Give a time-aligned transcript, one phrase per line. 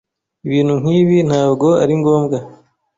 [0.47, 2.37] Ibintu nkibi ntabwo ari ngombwa.